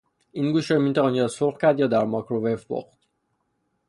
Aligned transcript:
این 0.31 0.51
گوشت 0.51 0.71
را 0.71 0.79
میتوان 0.79 1.15
یا 1.15 1.27
سرخ 1.27 1.57
کرد 1.57 1.75
و 1.75 1.79
یا 1.79 1.87
در 1.87 2.03
مایکروویو 2.03 2.57
پخت. 2.57 2.97